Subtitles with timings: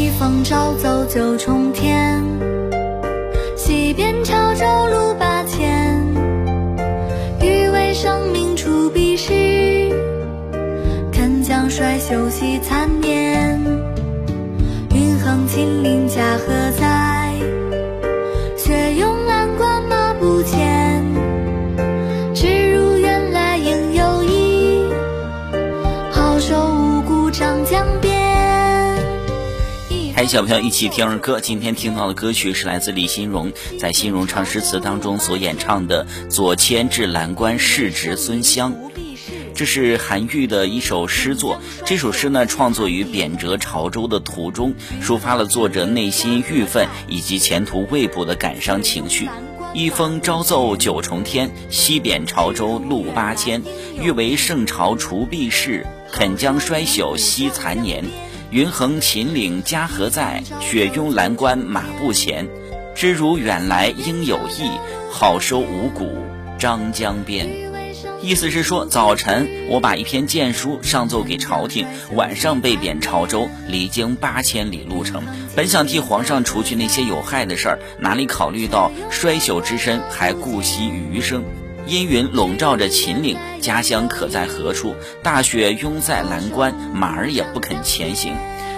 [0.00, 2.24] 一封朝奏九重天，
[3.54, 6.02] 西边潮州路八千。
[7.42, 9.30] 欲为生命除彼事，
[11.12, 13.60] 肯将衰休息残年。
[14.94, 16.38] 云横秦岭家
[30.20, 38.70] 陪小朋友一起听儿歌，今天听到的歌曲是来自李新荣在《新荣唱诗词》当中所演唱的《左迁至蓝关世侄孙湘》。
[39.54, 41.58] 这是韩愈的一首诗作。
[41.86, 49.26] 这首诗呢，创作于贬谪潮州的途中，抒发了作者内心郁愤以及前途未卜的感伤情绪。
[49.72, 53.62] 一封朝奏九重天，西贬潮州路八千。
[53.98, 58.04] 欲为圣朝除弊事，肯将衰朽惜残年。
[58.50, 60.42] 云横秦岭家何在？
[60.60, 62.48] 雪拥蓝关马不前。
[62.96, 64.68] 知如远来应有意，
[65.08, 66.18] 好收五谷
[66.58, 67.48] 张江边。
[68.20, 75.22] 意思是说，早晨我把一篇谏书上奏给朝廷，晚上被贬潮州，离京八千里路程。
[75.54, 81.44] 本想替皇上除去那些有害的事儿，哪里考虑到衰朽之身还顾惜余生？
[81.86, 84.94] 阴云笼罩着秦岭，家乡可在何处？
[85.22, 88.34] 大雪拥在蓝关，马儿也不肯前行。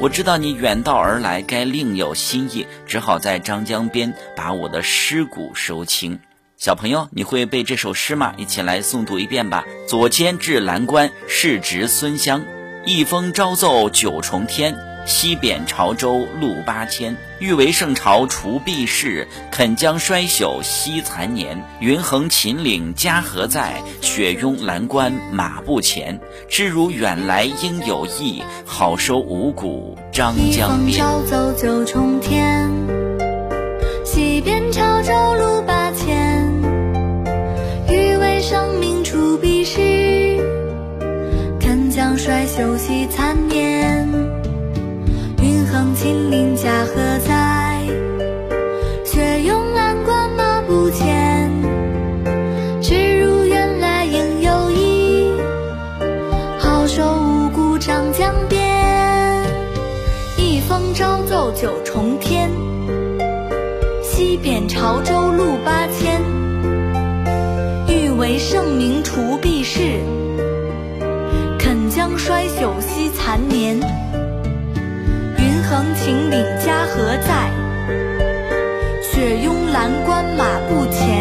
[0.00, 6.18] 我知道你远道而来，该另有心意，只好在张江边把我的尸骨收清。
[6.56, 8.32] 小朋友，你会背这首诗吗？
[8.36, 9.64] 一起来诵读一遍吧。
[9.86, 12.42] 左迁至蓝关，世侄孙湘。
[12.86, 14.93] 一封朝奏九重天。
[15.06, 21.62] 西贬潮州路八千，欲为圣朝除弊事，肯将衰朽惜残年。
[21.80, 23.82] 云横秦岭家何在？
[24.00, 26.18] 雪拥蓝关马不前。
[26.48, 30.98] 知如远来应有意，好收五谷张江边。
[30.98, 32.70] 朝奏九重天，
[34.04, 36.50] 西贬潮州路八千。
[37.88, 39.80] 欲为圣明除弊事，
[41.60, 44.08] 肯将衰朽惜残年。
[58.16, 58.62] 江边。
[60.36, 62.48] 一封朝奏九重天，
[64.02, 66.22] 西贬潮州路八千。
[67.88, 69.80] 欲为圣明除弊事，
[71.58, 73.76] 肯将衰朽惜残年。
[75.38, 77.50] 云横秦岭家何在？
[79.02, 81.13] 雪拥蓝关马不前。